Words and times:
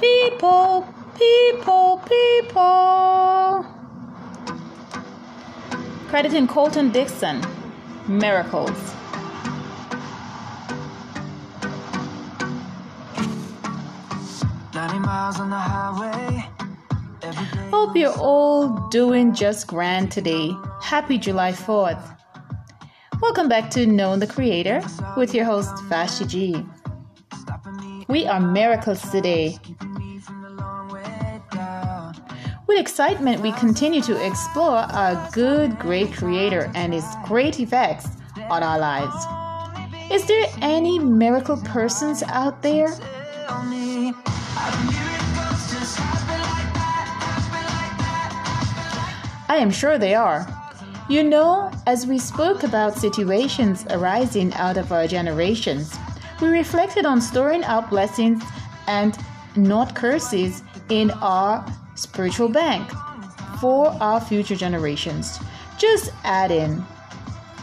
People, 0.00 0.94
people, 1.18 2.02
people. 2.08 3.66
Crediting 6.08 6.46
Colton 6.46 6.90
Dixon, 6.90 7.42
Miracles. 8.08 8.70
Hope 17.70 17.94
you're 17.94 18.18
all 18.18 18.88
doing 18.88 19.34
just 19.34 19.66
grand 19.66 20.10
today. 20.10 20.50
Happy 20.80 21.18
July 21.18 21.52
4th. 21.52 22.16
Welcome 23.20 23.50
back 23.50 23.70
to 23.72 23.84
Knowing 23.86 24.20
the 24.20 24.26
Creator 24.26 24.80
with 25.18 25.34
your 25.34 25.44
host, 25.44 25.74
Vashti 25.84 26.24
G. 26.24 26.64
We 28.08 28.26
are 28.26 28.40
miracles 28.40 29.02
today. 29.10 29.58
With 32.70 32.78
excitement, 32.78 33.42
we 33.42 33.50
continue 33.50 34.00
to 34.02 34.24
explore 34.24 34.76
our 34.76 35.28
good, 35.32 35.76
great 35.80 36.12
Creator 36.12 36.70
and 36.76 36.94
His 36.94 37.04
great 37.24 37.58
effects 37.58 38.06
on 38.48 38.62
our 38.62 38.78
lives. 38.78 39.26
Is 40.08 40.24
there 40.26 40.46
any 40.62 41.00
miracle 41.00 41.56
persons 41.64 42.22
out 42.22 42.62
there? 42.62 42.86
I 49.48 49.56
am 49.58 49.72
sure 49.72 49.98
they 49.98 50.14
are. 50.14 50.46
You 51.08 51.24
know, 51.24 51.72
as 51.88 52.06
we 52.06 52.20
spoke 52.20 52.62
about 52.62 52.96
situations 52.96 53.84
arising 53.90 54.54
out 54.54 54.76
of 54.76 54.92
our 54.92 55.08
generations, 55.08 55.98
we 56.40 56.46
reflected 56.46 57.04
on 57.04 57.20
storing 57.20 57.64
up 57.64 57.90
blessings 57.90 58.44
and 58.86 59.18
not 59.56 59.96
curses 59.96 60.62
in 60.88 61.10
our 61.10 61.66
spiritual 62.00 62.48
bank 62.48 62.90
for 63.60 63.88
our 64.00 64.20
future 64.20 64.56
generations. 64.56 65.38
Just 65.78 66.12
add 66.24 66.50
in 66.50 66.84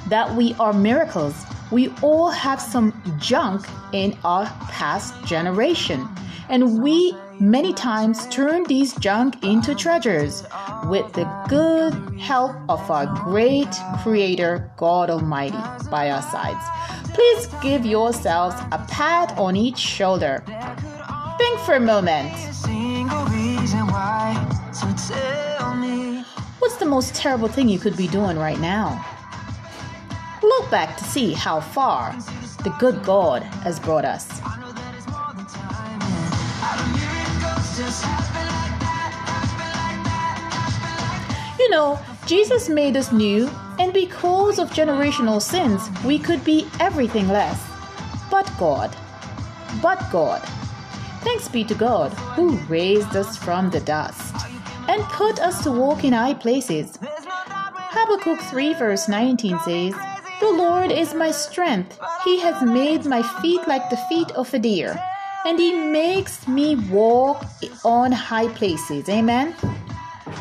that 0.09 0.35
we 0.35 0.53
are 0.59 0.73
miracles. 0.73 1.45
We 1.71 1.89
all 2.01 2.29
have 2.29 2.61
some 2.61 2.93
junk 3.19 3.65
in 3.91 4.17
our 4.23 4.45
past 4.69 5.13
generation, 5.25 6.07
and 6.49 6.81
we 6.81 7.15
many 7.39 7.73
times 7.73 8.27
turn 8.29 8.63
these 8.63 8.93
junk 8.95 9.43
into 9.43 9.75
treasures 9.75 10.43
with 10.85 11.11
the 11.13 11.25
good 11.49 11.93
help 12.19 12.55
of 12.69 12.89
our 12.89 13.05
great 13.23 13.67
Creator, 14.01 14.71
God 14.77 15.09
Almighty, 15.09 15.57
by 15.89 16.09
our 16.09 16.21
sides. 16.21 16.65
Please 17.13 17.47
give 17.61 17.85
yourselves 17.85 18.55
a 18.71 18.83
pat 18.89 19.37
on 19.37 19.55
each 19.55 19.77
shoulder. 19.77 20.43
Think 21.37 21.59
for 21.61 21.75
a 21.75 21.79
moment. 21.79 22.33
What's 26.59 26.77
the 26.77 26.85
most 26.85 27.15
terrible 27.15 27.47
thing 27.47 27.69
you 27.69 27.79
could 27.79 27.95
be 27.95 28.07
doing 28.07 28.37
right 28.37 28.59
now? 28.59 29.05
Look 30.41 30.69
back 30.69 30.97
to 30.97 31.03
see 31.03 31.33
how 31.33 31.59
far 31.59 32.13
the 32.63 32.75
good 32.79 33.03
God 33.03 33.43
has 33.63 33.79
brought 33.79 34.05
us. 34.05 34.41
You 41.59 41.69
know, 41.69 41.99
Jesus 42.25 42.69
made 42.69 42.97
us 42.97 43.11
new, 43.11 43.49
and 43.79 43.93
because 43.93 44.59
of 44.59 44.69
generational 44.71 45.41
sins, 45.41 45.89
we 46.03 46.19
could 46.19 46.43
be 46.43 46.67
everything 46.79 47.27
less. 47.29 47.61
But 48.29 48.51
God. 48.57 48.95
But 49.81 50.11
God. 50.11 50.41
Thanks 51.21 51.47
be 51.47 51.63
to 51.65 51.75
God, 51.75 52.13
who 52.35 52.57
raised 52.69 53.15
us 53.15 53.37
from 53.37 53.69
the 53.69 53.79
dust 53.81 54.35
and 54.87 55.03
put 55.03 55.39
us 55.39 55.63
to 55.63 55.71
walk 55.71 56.03
in 56.03 56.13
high 56.13 56.33
places. 56.33 56.97
Habakkuk 57.01 58.39
3, 58.49 58.73
verse 58.75 59.07
19 59.07 59.59
says, 59.59 59.93
The 60.39 60.51
Lord 60.51 60.91
is 60.91 61.13
my 61.13 61.31
strength. 61.31 61.99
He 62.23 62.39
has 62.39 62.61
made 62.63 63.05
my 63.05 63.23
feet 63.41 63.67
like 63.67 63.89
the 63.89 63.97
feet 64.09 64.31
of 64.31 64.53
a 64.53 64.59
deer, 64.59 64.99
and 65.45 65.59
He 65.59 65.73
makes 65.73 66.47
me 66.47 66.75
walk 66.89 67.45
on 67.83 68.11
high 68.11 68.47
places. 68.49 69.09
Amen. 69.09 69.55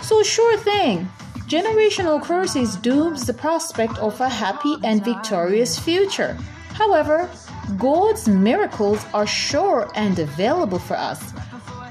So, 0.02 0.22
sure 0.22 0.56
thing, 0.58 1.08
generational 1.48 2.22
curses 2.22 2.76
dooms 2.76 3.26
the 3.26 3.34
prospect 3.34 3.98
of 3.98 4.20
a 4.20 4.28
happy 4.28 4.76
and 4.84 5.04
victorious 5.04 5.78
future. 5.78 6.36
However, 6.74 7.30
God's 7.76 8.28
miracles 8.28 9.04
are 9.12 9.26
sure 9.26 9.90
and 9.96 10.18
available 10.18 10.78
for 10.78 10.96
us 10.96 11.32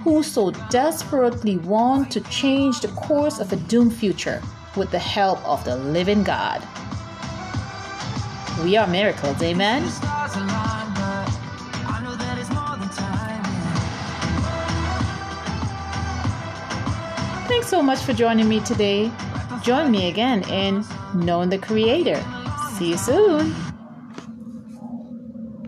who 0.06 0.24
so 0.24 0.52
desperately 0.70 1.58
want 1.58 2.12
to 2.12 2.22
change 2.22 2.80
the 2.80 2.88
course 2.90 3.40
of 3.40 3.52
a 3.52 3.56
doomed 3.56 3.94
future 3.94 4.42
with 4.78 4.90
the 4.92 5.00
help 5.00 5.44
of 5.44 5.66
the 5.66 5.76
living 5.76 6.24
God. 6.24 6.62
We 8.64 8.78
are 8.78 8.88
miracles, 8.88 9.42
amen? 9.42 9.84
Thanks 17.48 17.68
so 17.68 17.82
much 17.82 18.00
for 18.00 18.14
joining 18.14 18.48
me 18.48 18.62
today. 18.62 19.12
Join 19.62 19.92
me 19.92 20.08
again 20.08 20.48
in 20.50 20.86
Knowing 21.16 21.50
the 21.50 21.58
Creator. 21.58 22.24
See 22.78 22.90
you 22.90 22.98
soon. 22.98 23.75